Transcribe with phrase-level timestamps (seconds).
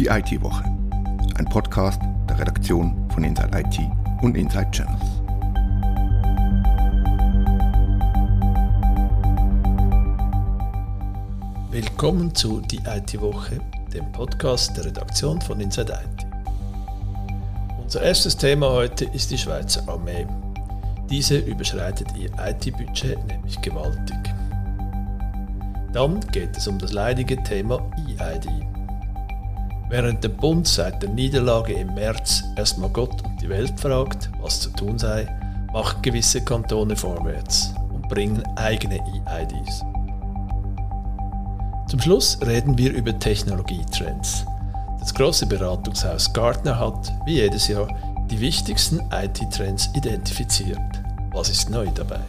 [0.00, 0.64] Die IT-Woche.
[1.36, 3.78] Ein Podcast der Redaktion von Inside IT
[4.22, 5.04] und Inside Channels.
[11.70, 13.60] Willkommen zu Die IT-Woche,
[13.92, 16.26] dem Podcast der Redaktion von Inside IT.
[17.82, 20.26] Unser erstes Thema heute ist die Schweizer Armee.
[21.10, 24.16] Diese überschreitet ihr IT-Budget nämlich gewaltig.
[25.92, 27.82] Dann geht es um das leidige Thema
[28.18, 28.69] EID.
[29.90, 34.60] Während der Bund seit der Niederlage im März erstmal Gott und die Welt fragt, was
[34.60, 35.26] zu tun sei,
[35.72, 39.82] machen gewisse Kantone vorwärts und bringen eigene EIDs.
[41.88, 44.46] Zum Schluss reden wir über Technologietrends.
[45.00, 47.88] Das große Beratungshaus Gartner hat, wie jedes Jahr,
[48.30, 50.78] die wichtigsten IT-Trends identifiziert.
[51.32, 52.20] Was ist neu dabei?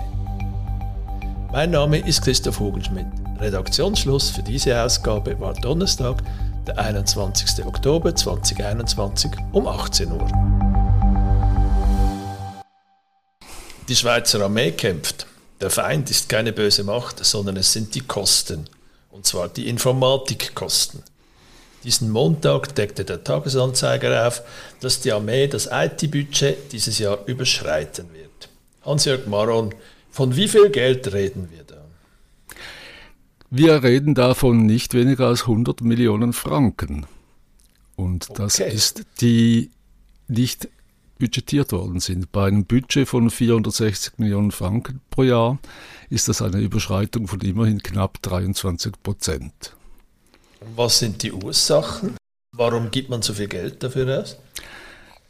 [1.51, 3.05] Mein Name ist Christoph Hugenschmidt.
[3.39, 6.23] Redaktionsschluss für diese Ausgabe war Donnerstag,
[6.67, 7.65] der 21.
[7.65, 10.27] Oktober 2021 um 18 Uhr.
[13.87, 15.25] Die Schweizer Armee kämpft.
[15.59, 18.67] Der Feind ist keine böse Macht, sondern es sind die Kosten,
[19.09, 21.03] und zwar die Informatikkosten.
[21.83, 24.43] Diesen Montag deckte der Tagesanzeiger auf,
[24.81, 28.49] dass die Armee das IT-Budget dieses Jahr überschreiten wird.
[28.85, 29.73] Hans-Jörg Maron,
[30.11, 31.80] von wie viel Geld reden wir da?
[33.53, 37.05] Wir reden davon nicht weniger als 100 Millionen Franken.
[37.97, 38.73] Und das okay.
[38.73, 39.71] ist die
[40.29, 40.69] nicht
[41.19, 42.31] budgetiert worden sind.
[42.31, 45.59] Bei einem Budget von 460 Millionen Franken pro Jahr
[46.09, 49.75] ist das eine Überschreitung von immerhin knapp 23 Prozent.
[50.77, 52.15] Was sind die Ursachen?
[52.55, 54.37] Warum gibt man so viel Geld dafür aus?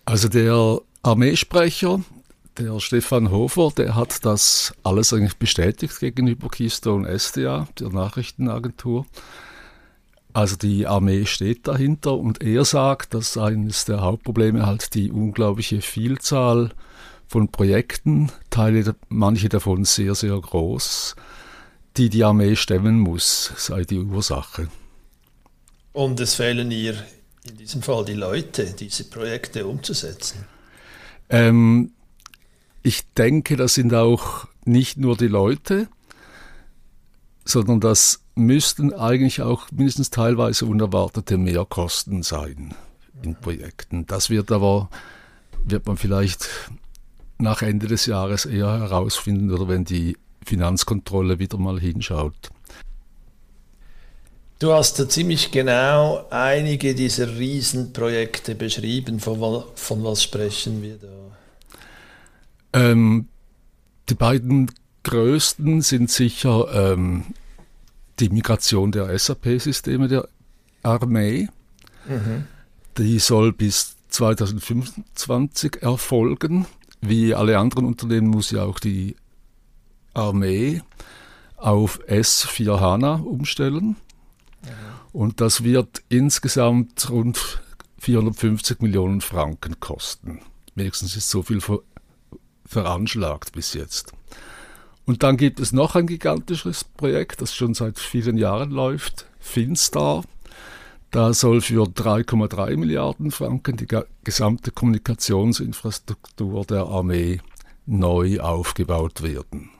[0.05, 2.03] Also der Armeesprecher,
[2.61, 9.05] der Stefan Hofer, der hat das alles eigentlich bestätigt gegenüber Keystone SDA, der Nachrichtenagentur.
[10.33, 15.81] Also die Armee steht dahinter und er sagt, dass eines der Hauptprobleme halt die unglaubliche
[15.81, 16.71] Vielzahl
[17.27, 21.15] von Projekten, Teile, manche davon sehr, sehr groß,
[21.97, 24.69] die die Armee stemmen muss, sei die Ursache.
[25.93, 26.95] Und es fehlen ihr
[27.49, 30.45] in diesem Fall die Leute, diese Projekte umzusetzen?
[31.29, 31.91] Ähm,
[32.83, 35.87] ich denke, das sind auch nicht nur die Leute,
[37.45, 42.73] sondern das müssten eigentlich auch mindestens teilweise unerwartete Mehrkosten sein
[43.21, 44.05] in Projekten.
[44.05, 44.89] Das wird aber,
[45.63, 46.47] wird man vielleicht
[47.37, 52.49] nach Ende des Jahres eher herausfinden oder wenn die Finanzkontrolle wieder mal hinschaut.
[54.59, 59.19] Du hast da ziemlich genau einige dieser Riesenprojekte beschrieben.
[59.19, 61.30] Von, von was sprechen wir da?
[62.73, 63.27] Ähm,
[64.09, 64.71] die beiden
[65.03, 67.25] größten sind sicher ähm,
[68.19, 70.27] die Migration der SAP-Systeme der
[70.83, 71.49] Armee.
[72.07, 72.45] Mhm.
[72.97, 76.65] Die soll bis 2025 erfolgen.
[77.01, 79.15] Wie alle anderen Unternehmen muss ja auch die
[80.13, 80.81] Armee
[81.57, 83.95] auf S4 HANA umstellen.
[85.13, 87.61] Und das wird insgesamt rund
[87.99, 90.41] 450 Millionen Franken kosten.
[90.75, 91.61] Wenigstens ist so viel
[92.71, 94.13] veranschlagt bis jetzt.
[95.05, 100.23] Und dann gibt es noch ein gigantisches Projekt, das schon seit vielen Jahren läuft, Finstar.
[101.09, 103.87] Da soll für 3,3 Milliarden Franken die
[104.23, 107.41] gesamte Kommunikationsinfrastruktur der Armee
[107.85, 109.71] neu aufgebaut werden.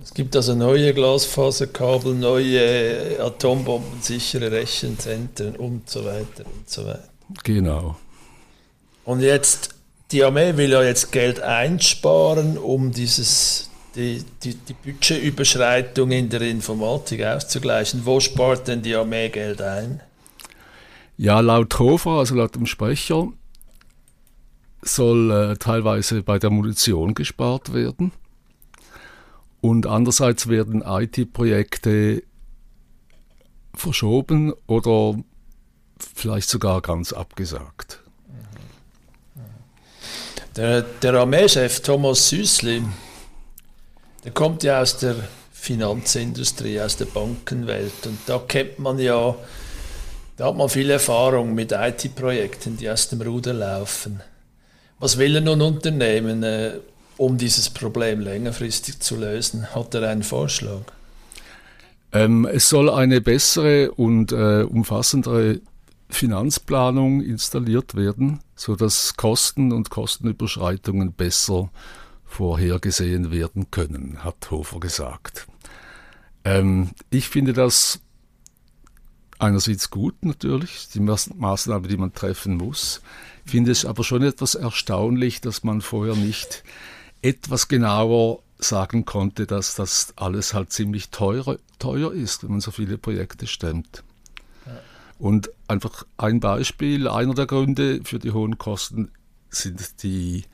[0.00, 7.08] Es gibt also neue Glasfaserkabel, neue atombombensichere Rechenzentren und so weiter und so weiter.
[7.42, 7.96] Genau.
[9.04, 9.74] Und jetzt,
[10.10, 16.42] die Armee will ja jetzt Geld einsparen, um dieses, die, die, die Budgetüberschreitung in der
[16.42, 18.06] Informatik auszugleichen.
[18.06, 20.00] Wo spart denn die Armee Geld ein?
[21.16, 23.28] Ja, laut Hofer, also laut dem Sprecher,
[24.82, 28.12] soll äh, teilweise bei der Munition gespart werden.
[29.60, 32.22] Und andererseits werden IT-Projekte
[33.74, 35.16] verschoben oder
[36.14, 38.02] vielleicht sogar ganz abgesagt.
[40.58, 42.82] Der, der Armeechef Thomas Süßli,
[44.24, 45.14] der kommt ja aus der
[45.52, 48.04] Finanzindustrie, aus der Bankenwelt.
[48.04, 49.36] Und da kennt man ja,
[50.36, 54.20] da hat man viel Erfahrung mit IT-Projekten, die aus dem Ruder laufen.
[54.98, 56.42] Was will er nun unternehmen?
[56.42, 56.72] Äh,
[57.18, 59.72] um dieses Problem längerfristig zu lösen?
[59.76, 60.82] Hat er einen Vorschlag?
[62.12, 65.60] Ähm, es soll eine bessere und äh, umfassendere
[66.08, 71.70] Finanzplanung installiert werden, sodass Kosten und Kostenüberschreitungen besser
[72.24, 75.46] vorhergesehen werden können, hat Hofer gesagt.
[76.44, 78.00] Ähm, ich finde das
[79.38, 83.02] einerseits gut natürlich, die Maßnahme, die man treffen muss.
[83.44, 86.64] Ich finde es aber schon etwas erstaunlich, dass man vorher nicht
[87.22, 92.70] etwas genauer sagen konnte, dass das alles halt ziemlich teuer, teuer ist, wenn man so
[92.70, 94.02] viele Projekte stemmt.
[95.18, 99.10] Und einfach ein Beispiel, einer der Gründe für die hohen Kosten
[99.50, 100.44] sind die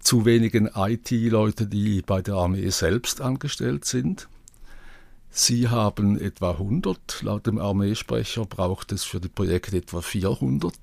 [0.00, 4.28] zu wenigen IT-Leute, die bei der Armee selbst angestellt sind.
[5.30, 10.74] Sie haben etwa 100, laut dem Armeesprecher braucht es für die Projekte etwa 400.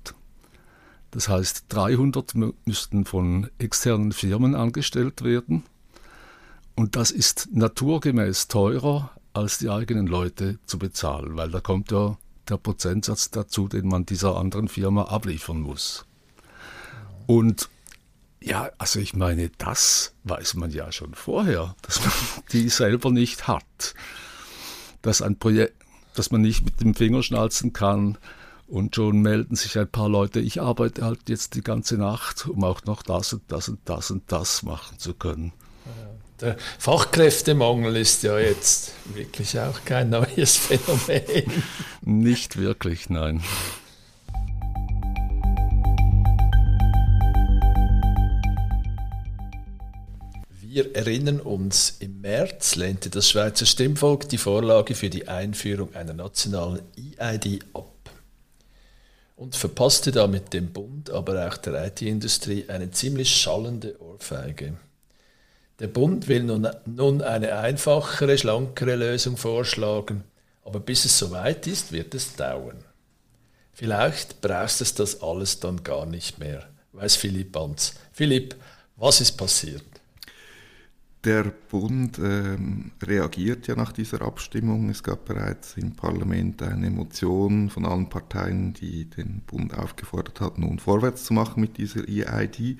[1.12, 2.34] Das heißt, 300
[2.64, 5.64] müssten von externen Firmen angestellt werden.
[6.74, 12.16] Und das ist naturgemäß teurer, als die eigenen Leute zu bezahlen, weil da kommt ja
[12.48, 16.06] der Prozentsatz dazu, den man dieser anderen Firma abliefern muss.
[17.26, 17.68] Und
[18.42, 22.12] ja, also ich meine, das weiß man ja schon vorher, dass man
[22.52, 23.94] die selber nicht hat.
[25.02, 25.74] Dass ein Projekt,
[26.14, 28.18] dass man nicht mit dem Finger schnalzen kann
[28.66, 32.64] und schon melden sich ein paar Leute, ich arbeite halt jetzt die ganze Nacht, um
[32.64, 35.52] auch noch das und das und das und das machen zu können.
[36.40, 41.52] Der Fachkräftemangel ist ja jetzt wirklich auch kein neues Phänomen.
[42.00, 43.42] Nicht wirklich, nein.
[50.62, 56.14] Wir erinnern uns, im März lehnte das Schweizer Stimmvolk die Vorlage für die Einführung einer
[56.14, 56.80] nationalen
[57.18, 57.90] EID ab
[59.36, 64.74] und verpasste damit dem Bund, aber auch der IT-Industrie eine ziemlich schallende Ohrfeige.
[65.80, 70.24] Der Bund will nun, eine einfachere, schlankere Lösung vorschlagen,
[70.62, 72.84] aber bis es soweit ist, wird es dauern.
[73.72, 77.94] Vielleicht brauchst es das alles dann gar nicht mehr, weiß Philipp Banz.
[78.12, 78.56] Philipp,
[78.96, 79.82] was ist passiert?
[81.24, 84.90] Der Bund ähm, reagiert ja nach dieser Abstimmung.
[84.90, 90.58] Es gab bereits im Parlament eine Motion von allen Parteien, die den Bund aufgefordert hat,
[90.58, 92.78] nun vorwärts zu machen mit dieser EID.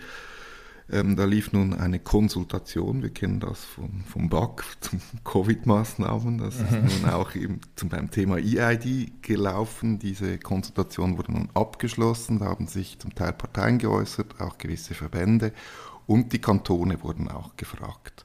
[0.93, 6.57] Ähm, da lief nun eine Konsultation, wir kennen das vom, vom BAC zum Covid-Maßnahmen, das
[6.57, 7.03] ist mhm.
[7.03, 9.99] nun auch eben zum, beim Thema EID gelaufen.
[9.99, 15.53] Diese Konsultation wurde nun abgeschlossen, da haben sich zum Teil Parteien geäußert, auch gewisse Verbände
[16.07, 18.25] und die Kantone wurden auch gefragt.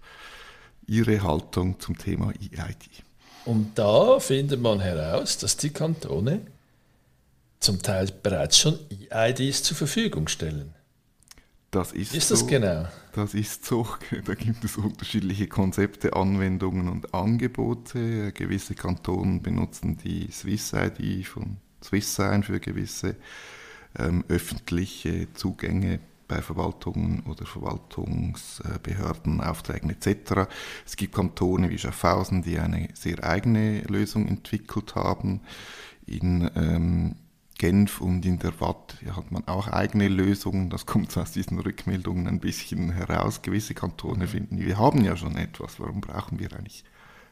[0.88, 3.04] Ihre Haltung zum Thema EID.
[3.46, 6.42] Und da findet man heraus, dass die Kantone
[7.60, 8.80] zum Teil bereits schon
[9.10, 10.75] EIDs zur Verfügung stellen.
[11.76, 12.88] Das ist, ist das so, genau?
[13.12, 13.86] Das ist so.
[14.24, 18.32] Da gibt es unterschiedliche Konzepte, Anwendungen und Angebote.
[18.32, 23.18] Gewisse Kantone benutzen die Swiss ID von SwissSign für gewisse
[24.00, 26.00] ähm, öffentliche Zugänge
[26.30, 30.48] bei Verwaltungen oder Verwaltungsbehörden, Aufträgen etc.
[30.86, 35.42] Es gibt Kantone wie Schaffhausen, die eine sehr eigene Lösung entwickelt haben.
[36.06, 37.16] In ähm,
[37.58, 40.70] Genf und in der Watt hat man auch eigene Lösungen.
[40.70, 43.42] Das kommt aus diesen Rückmeldungen ein bisschen heraus.
[43.42, 45.80] Gewisse Kantone finden, wir haben ja schon etwas.
[45.80, 46.84] Warum brauchen wir eigentlich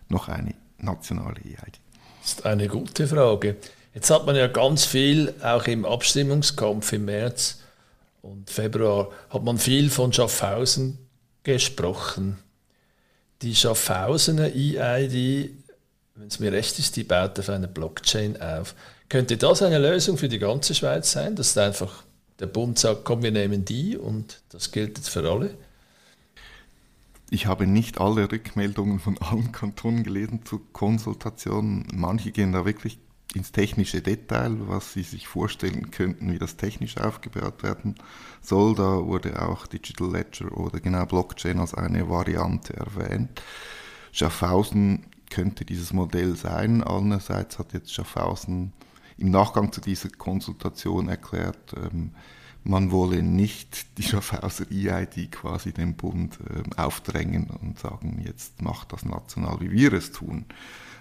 [0.07, 1.79] noch eine nationale EID?
[2.21, 3.57] Das ist eine gute Frage.
[3.93, 7.59] Jetzt hat man ja ganz viel, auch im Abstimmungskampf im März
[8.21, 10.97] und Februar, hat man viel von Schaffhausen
[11.43, 12.39] gesprochen.
[13.41, 15.51] Die Schaffhausener EID,
[16.15, 18.74] wenn es mir recht ist, die baut auf einer Blockchain auf.
[19.13, 22.03] Könnte das eine Lösung für die ganze Schweiz sein, dass einfach
[22.39, 25.55] der Bund sagt, komm, wir nehmen die und das gilt jetzt für alle?
[27.29, 31.86] Ich habe nicht alle Rückmeldungen von allen Kantonen gelesen zur Konsultation.
[31.93, 32.98] Manche gehen da wirklich
[33.36, 37.93] ins technische Detail, was Sie sich vorstellen könnten, wie das technisch aufgebaut werden
[38.41, 38.74] soll.
[38.74, 43.43] Da wurde auch Digital Ledger oder genau Blockchain als eine Variante erwähnt.
[44.12, 46.82] Schaffhausen könnte dieses Modell sein.
[46.82, 48.74] Andererseits hat jetzt Schaffhausen
[49.17, 52.12] im Nachgang zu dieser Konsultation erklärt, ähm,
[52.63, 58.93] man wolle nicht die Schaffhauser EID quasi dem Bund äh, aufdrängen und sagen, jetzt macht
[58.93, 60.46] das national, wie wir es tun,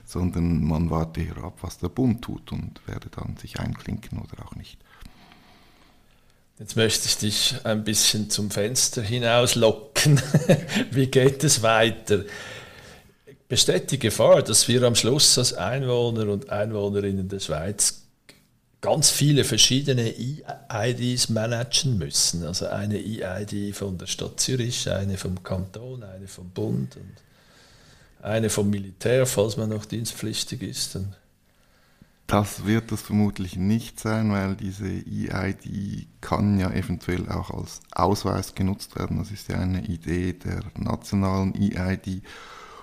[0.04, 4.44] sondern man warte hier ab, was der Bund tut und werde dann sich einklinken oder
[4.44, 4.78] auch nicht.
[6.58, 10.20] Jetzt möchte ich dich ein bisschen zum Fenster hinauslocken.
[10.90, 12.24] wie geht es weiter?
[13.48, 18.01] Besteht die Gefahr, dass wir am Schluss als Einwohner und Einwohnerinnen der Schweiz
[18.82, 20.12] ganz viele verschiedene
[20.68, 22.44] EIDs managen müssen.
[22.44, 27.14] Also eine EID von der Stadt Zürich, eine vom Kanton, eine vom Bund und
[28.22, 30.96] eine vom Militär, falls man noch dienstpflichtig ist.
[30.96, 31.14] Und
[32.26, 38.54] das wird es vermutlich nicht sein, weil diese EID kann ja eventuell auch als Ausweis
[38.54, 39.18] genutzt werden.
[39.18, 42.22] Das ist ja eine Idee der nationalen EID.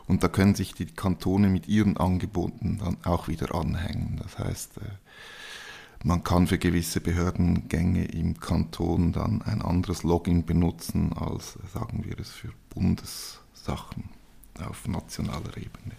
[0.07, 4.19] Und da können sich die Kantone mit ihren Angeboten dann auch wieder anhängen.
[4.23, 4.81] Das heißt, äh,
[6.03, 12.19] man kann für gewisse Behördengänge im Kanton dann ein anderes Login benutzen als, sagen wir
[12.19, 14.05] es, für Bundessachen
[14.59, 15.95] auf nationaler Ebene.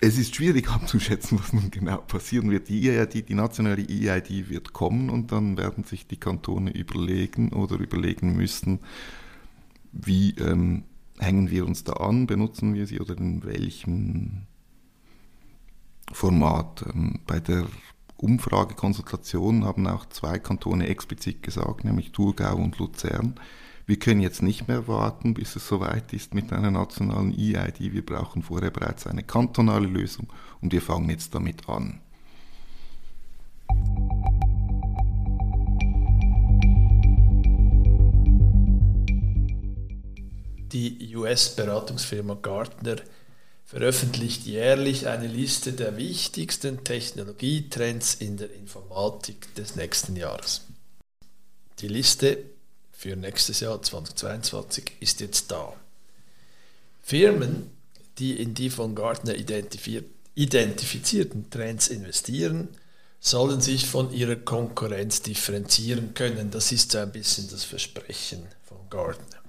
[0.00, 2.68] Es ist schwierig abzuschätzen, was nun genau passieren wird.
[2.68, 7.78] Die EID, die nationale EID wird kommen und dann werden sich die Kantone überlegen oder
[7.78, 8.80] überlegen müssen,
[9.92, 10.84] wie ähm,
[11.18, 14.42] hängen wir uns da an, benutzen wir sie oder in welchem
[16.10, 16.84] Format.
[16.92, 17.66] Ähm, bei der
[18.22, 23.34] Umfragekonsultation haben auch zwei Kantone explizit gesagt, nämlich Thurgau und Luzern,
[23.84, 27.92] wir können jetzt nicht mehr warten, bis es soweit ist mit einer nationalen EID.
[27.92, 30.28] Wir brauchen vorher bereits eine kantonale Lösung
[30.60, 32.00] und wir fangen jetzt damit an.
[40.72, 42.96] Die US-Beratungsfirma Gartner
[43.72, 50.66] veröffentlicht jährlich eine Liste der wichtigsten Technologietrends in der Informatik des nächsten Jahres.
[51.78, 52.36] Die Liste
[52.92, 55.72] für nächstes Jahr 2022 ist jetzt da.
[57.02, 57.70] Firmen,
[58.18, 62.68] die in die von Gartner identifizierten Trends investieren,
[63.20, 66.50] sollen sich von ihrer Konkurrenz differenzieren können.
[66.50, 69.41] Das ist so ein bisschen das Versprechen von Gartner.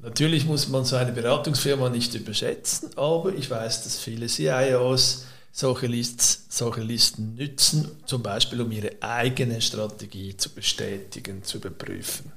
[0.00, 5.88] Natürlich muss man so eine Beratungsfirma nicht überschätzen, aber ich weiß, dass viele CIOs solche,
[5.88, 12.30] Lists, solche Listen nützen, zum Beispiel um ihre eigene Strategie zu bestätigen, zu überprüfen.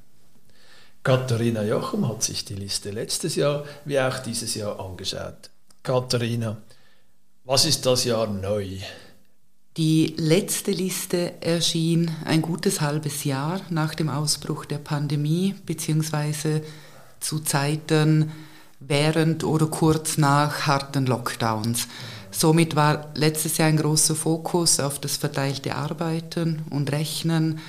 [1.04, 5.50] Katharina Jochum hat sich die Liste letztes Jahr wie auch dieses Jahr angeschaut.
[5.84, 6.56] Katharina,
[7.44, 8.78] was ist das Jahr neu?
[9.76, 16.62] Die letzte Liste erschien ein gutes halbes Jahr nach dem Ausbruch der Pandemie beziehungsweise
[17.22, 18.32] zu Zeiten
[18.80, 21.86] während oder kurz nach harten Lockdowns.
[22.30, 27.60] Somit war letztes Jahr ein großer Fokus auf das verteilte Arbeiten und Rechnen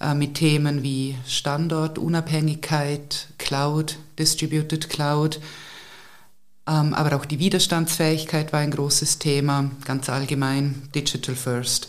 [0.00, 5.40] äh, mit Themen wie Standortunabhängigkeit, Cloud, Distributed Cloud,
[6.66, 11.88] ähm, aber auch die Widerstandsfähigkeit war ein großes Thema, ganz allgemein, Digital First.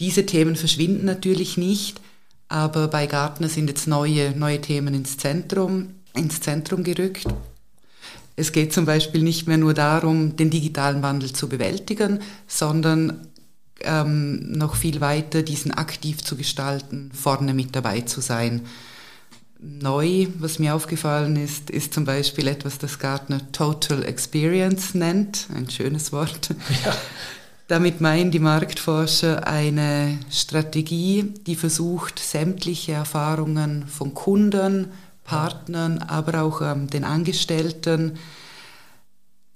[0.00, 2.00] Diese Themen verschwinden natürlich nicht,
[2.48, 7.26] aber bei Gartner sind jetzt neue, neue Themen ins Zentrum ins Zentrum gerückt.
[8.36, 13.26] Es geht zum Beispiel nicht mehr nur darum, den digitalen Wandel zu bewältigen, sondern
[13.80, 18.62] ähm, noch viel weiter diesen aktiv zu gestalten, vorne mit dabei zu sein.
[19.60, 25.68] Neu, was mir aufgefallen ist, ist zum Beispiel etwas, das Gartner Total Experience nennt, ein
[25.68, 26.50] schönes Wort.
[26.84, 26.96] Ja.
[27.66, 34.86] Damit meinen die Marktforscher eine Strategie, die versucht, sämtliche Erfahrungen von Kunden,
[35.28, 38.18] Partnern, aber auch ähm, den Angestellten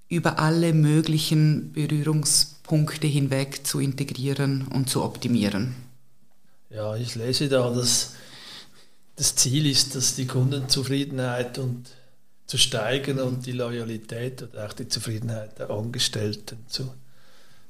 [0.08, 5.74] über alle möglichen Berührungspunkte hinweg zu integrieren und zu optimieren.
[6.68, 8.12] Ja, ich lese da, dass
[9.16, 11.86] das Ziel ist, dass die Kundenzufriedenheit und
[12.46, 16.92] zu steigern und die Loyalität und auch die Zufriedenheit der Angestellten zu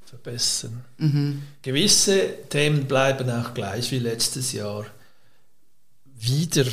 [0.07, 0.85] verbessern.
[0.99, 1.43] Mhm.
[1.63, 4.87] Gewisse Themen bleiben auch gleich wie letztes Jahr.
[6.19, 6.67] Wieder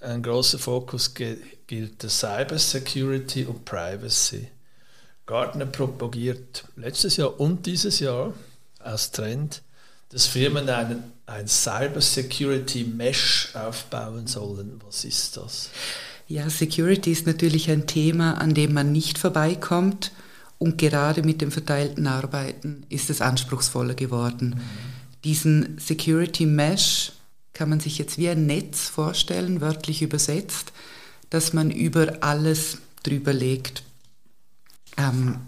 [0.00, 4.48] ein großer Fokus gilt der Cyber Security und Privacy.
[5.26, 8.32] Gartner propagiert letztes Jahr und dieses Jahr
[8.78, 9.62] als Trend,
[10.10, 14.80] dass Firmen einen, ein Cyber Security Mesh aufbauen sollen.
[14.86, 15.70] Was ist das?
[16.28, 20.12] Ja, Security ist natürlich ein Thema, an dem man nicht vorbeikommt.
[20.58, 24.50] Und gerade mit dem verteilten Arbeiten ist es anspruchsvoller geworden.
[24.50, 24.60] Mhm.
[25.24, 27.12] Diesen Security Mesh
[27.56, 30.74] kann man sich jetzt wie ein Netz vorstellen, wörtlich übersetzt,
[31.30, 33.82] dass man über alles drüber legt.
[34.98, 35.38] Ähm,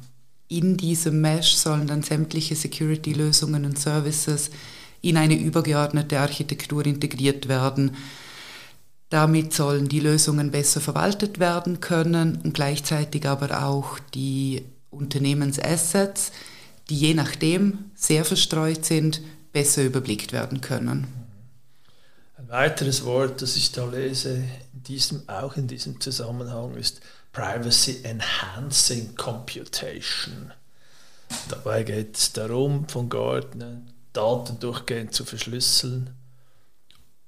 [0.48, 4.50] in diesem Mesh sollen dann sämtliche Security-Lösungen und Services
[5.02, 7.94] in eine übergeordnete Architektur integriert werden.
[9.10, 16.32] Damit sollen die Lösungen besser verwaltet werden können und gleichzeitig aber auch die Unternehmensassets,
[16.88, 19.20] die je nachdem sehr verstreut sind,
[19.52, 21.27] besser überblickt werden können.
[22.48, 27.00] Weiteres Wort, das ich da lese, in diesem, auch in diesem Zusammenhang, ist
[27.32, 30.52] Privacy Enhancing Computation.
[31.50, 33.82] Dabei geht es darum, von Gartner
[34.14, 36.16] Daten durchgehend zu verschlüsseln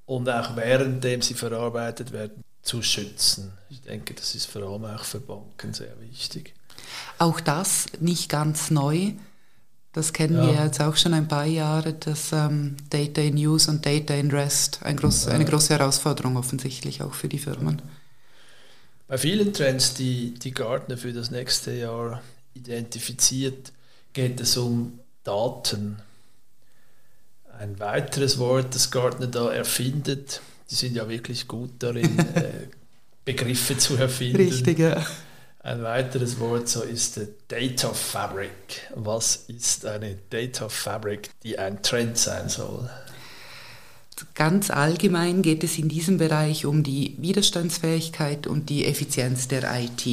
[0.07, 3.53] und auch währenddem sie verarbeitet werden, zu schützen.
[3.69, 6.55] Ich denke, das ist vor allem auch für Banken sehr wichtig.
[7.19, 9.13] Auch das nicht ganz neu.
[9.93, 10.47] Das kennen ja.
[10.47, 14.31] wir jetzt auch schon ein paar Jahre, dass ähm, Data in Use und Data in
[14.31, 17.83] Rest ein groß, eine große Herausforderung offensichtlich auch für die Firmen.
[19.09, 22.23] Bei vielen Trends, die, die Gartner für das nächste Jahr
[22.55, 23.73] identifiziert,
[24.13, 25.97] geht es um Daten.
[27.59, 32.69] Ein weiteres Wort, das Gartner da erfindet, die sind ja wirklich gut darin, äh,
[33.25, 34.37] Begriffe zu erfinden.
[34.37, 35.05] Richtig, ja.
[35.63, 38.91] Ein weiteres Wort so ist der Data Fabric.
[38.95, 42.89] Was ist eine Data Fabric, die ein Trend sein soll?
[44.35, 50.07] Ganz allgemein geht es in diesem Bereich um die Widerstandsfähigkeit und die Effizienz der IT.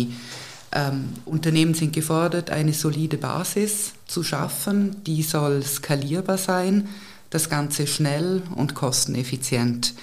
[0.74, 6.89] Ähm, Unternehmen sind gefordert, eine solide Basis zu schaffen, die soll skalierbar sein,
[7.30, 9.94] das Ganze schnell und kosteneffizient.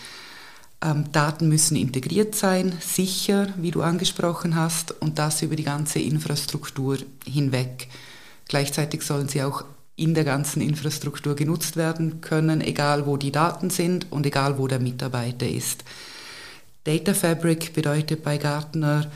[0.85, 5.99] Ähm, Daten müssen integriert sein, sicher, wie du angesprochen hast, und das über die ganze
[5.99, 7.89] Infrastruktur hinweg.
[8.49, 9.65] Gleichzeitig sollen sie auch
[9.97, 14.67] in der ganzen Infrastruktur genutzt werden können, egal wo die Daten sind und egal wo
[14.67, 15.85] der Mitarbeiter ist.
[16.83, 19.11] Data Fabric bedeutet bei Gartner,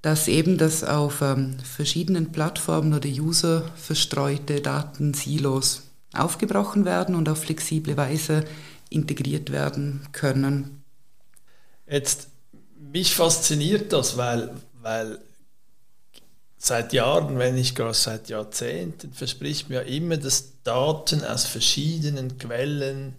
[0.00, 5.82] dass eben das auf ähm, verschiedenen Plattformen oder User verstreute Datensilos
[6.14, 8.44] aufgebrochen werden und auf flexible Weise
[8.92, 10.82] integriert werden können.
[11.88, 12.28] Jetzt,
[12.78, 15.18] mich fasziniert das, weil, weil
[16.58, 23.14] seit Jahren, wenn nicht gar seit Jahrzehnten, verspricht mir immer, dass Daten aus verschiedenen Quellen,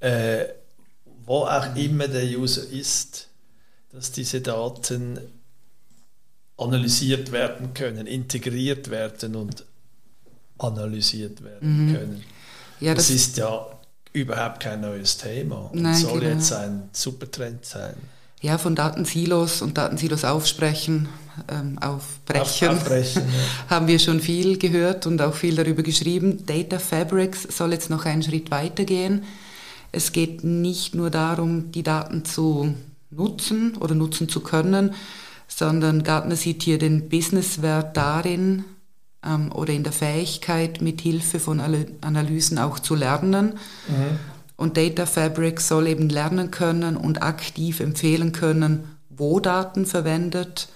[0.00, 0.44] äh,
[1.24, 3.28] wo auch immer der User ist,
[3.90, 5.18] dass diese Daten
[6.56, 9.64] analysiert werden können, integriert werden und
[10.58, 11.94] analysiert werden mhm.
[11.94, 12.24] können.
[12.80, 13.75] Ja, das, das, ist ja
[14.16, 16.34] überhaupt kein neues Thema und Nein, soll genau.
[16.34, 17.94] jetzt ein Supertrend sein.
[18.40, 21.08] Ja, von Datensilos und Datensilos aufsprechen,
[21.48, 23.70] ähm, aufbrechen, Auf, aufbrechen ja.
[23.76, 26.46] haben wir schon viel gehört und auch viel darüber geschrieben.
[26.46, 29.24] Data Fabrics soll jetzt noch einen Schritt weiter gehen.
[29.92, 32.74] Es geht nicht nur darum, die Daten zu
[33.10, 34.94] nutzen oder nutzen zu können,
[35.48, 38.64] sondern Gartner sieht hier den Businesswert darin
[39.26, 41.60] ähm, oder in der Fähigkeit, mit Hilfe von
[42.00, 43.58] Analysen auch zu lernen.
[43.88, 44.18] Mhm.
[44.56, 50.68] Und Data Fabric soll eben lernen können und aktiv empfehlen können, wo Daten verwendet,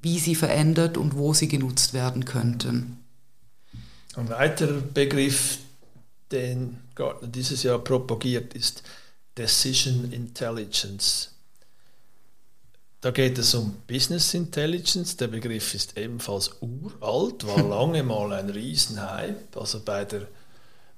[0.00, 2.98] wie sie verändert und wo sie genutzt werden könnten.
[4.16, 5.58] Ein weiterer Begriff,
[6.32, 8.82] den Gartner dieses Jahr propagiert, ist
[9.38, 11.31] Decision Intelligence.
[13.02, 15.16] Da geht es um Business Intelligence.
[15.16, 19.58] Der Begriff ist ebenfalls uralt, war lange mal ein Riesenhype.
[19.60, 20.28] Also bei, der,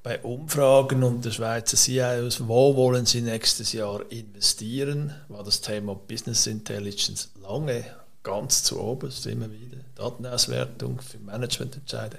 [0.03, 6.47] bei Umfragen unter Schweizer CIOs, wo wollen sie nächstes Jahr investieren, war das Thema Business
[6.47, 7.87] Intelligence lange
[8.23, 9.79] ganz zu oberst, immer wieder.
[9.95, 12.19] Datenauswertung für Managemententscheide.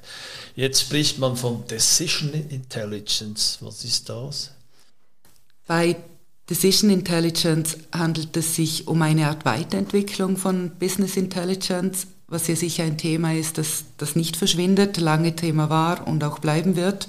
[0.55, 3.59] Jetzt spricht man von Decision Intelligence.
[3.61, 4.51] Was ist das?
[5.67, 5.95] Bei
[6.49, 12.83] Decision Intelligence handelt es sich um eine Art Weiterentwicklung von Business Intelligence, was ja sicher
[12.83, 17.07] ein Thema ist, das, das nicht verschwindet, lange Thema war und auch bleiben wird.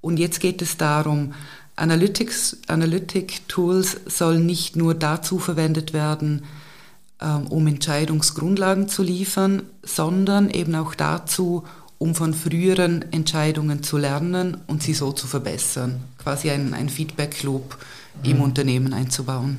[0.00, 1.34] Und jetzt geht es darum,
[1.76, 6.44] Analytics, Analytic Tools sollen nicht nur dazu verwendet werden,
[7.20, 11.64] ähm, um Entscheidungsgrundlagen zu liefern, sondern eben auch dazu,
[11.98, 16.00] um von früheren Entscheidungen zu lernen und sie so zu verbessern.
[16.18, 17.76] Quasi ein, ein Feedback-Loop
[18.22, 19.58] im Unternehmen einzubauen.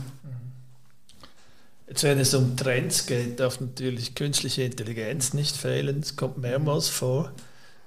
[1.88, 6.02] Jetzt, wenn es um Trends geht, darf natürlich künstliche Intelligenz nicht fehlen.
[6.02, 7.32] Es kommt mehrmals vor.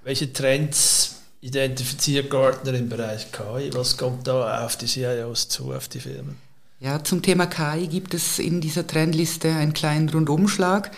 [0.05, 3.71] Welche Trends identifiziert Gartner im Bereich KI?
[3.75, 6.37] Was kommt da auf die CIOs zu, auf die Firmen?
[6.81, 10.91] Ja, zum Thema KI gibt es in dieser Trendliste einen kleinen Rundumschlag.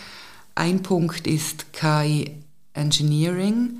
[0.55, 2.37] Ein Punkt ist KI
[2.73, 3.79] Engineering.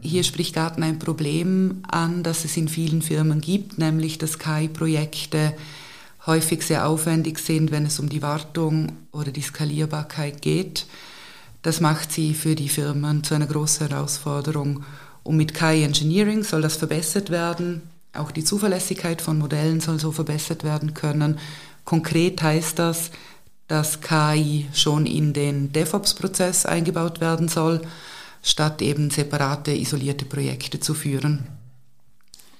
[0.00, 5.54] Hier spricht Gartner ein Problem an, das es in vielen Firmen gibt, nämlich dass KI-Projekte
[6.26, 10.86] häufig sehr aufwendig sind, wenn es um die Wartung oder die Skalierbarkeit geht.
[11.62, 14.84] Das macht sie für die Firmen zu einer großen Herausforderung.
[15.22, 17.82] Und mit KI Engineering soll das verbessert werden.
[18.12, 21.38] Auch die Zuverlässigkeit von Modellen soll so verbessert werden können.
[21.84, 23.10] Konkret heißt das,
[23.66, 27.80] dass KI schon in den DevOps-Prozess eingebaut werden soll
[28.46, 31.48] statt eben separate, isolierte Projekte zu führen.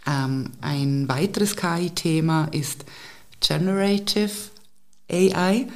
[0.04, 2.84] Ähm, ein weiteres KI-Thema ist
[3.40, 4.32] Generative
[5.10, 5.68] AI,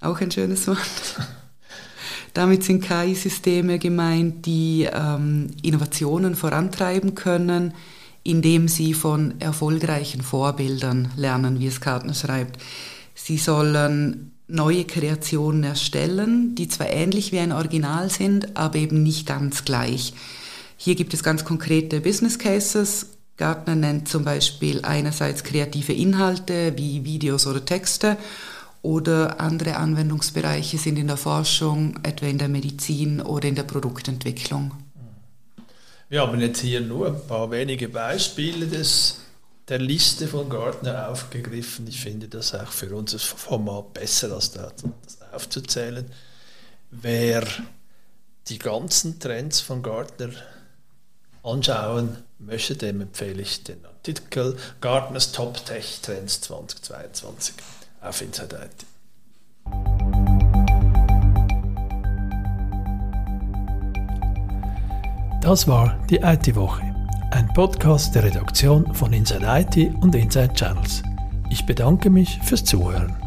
[0.00, 0.78] auch ein schönes Wort.
[2.32, 7.74] Damit sind KI-Systeme gemeint, die ähm, Innovationen vorantreiben können,
[8.22, 12.58] indem sie von erfolgreichen Vorbildern lernen, wie es Kartner schreibt.
[13.14, 19.26] Sie sollen neue Kreationen erstellen, die zwar ähnlich wie ein Original sind, aber eben nicht
[19.26, 20.12] ganz gleich.
[20.76, 23.06] Hier gibt es ganz konkrete Business Cases.
[23.36, 28.16] Gartner nennt zum Beispiel einerseits kreative Inhalte wie Videos oder Texte
[28.82, 34.72] oder andere Anwendungsbereiche sind in der Forschung, etwa in der Medizin oder in der Produktentwicklung.
[36.10, 39.20] Wir haben jetzt hier nur ein paar wenige Beispiele des,
[39.68, 41.86] der Liste von Gartner aufgegriffen.
[41.86, 44.72] Ich finde das auch für unser Format besser, als das
[45.32, 46.10] aufzuzählen.
[46.90, 47.46] Wer
[48.48, 50.30] die ganzen Trends von Gartner
[51.42, 57.54] anschauen möchte, dem empfehle ich den Artikel Gartners Top Tech Trends 2022
[58.00, 58.86] auf Inside IT.
[65.40, 66.93] Das war die IT-Woche,
[67.34, 71.02] ein Podcast der Redaktion von Inside IT und Inside Channels.
[71.50, 73.23] Ich bedanke mich fürs Zuhören.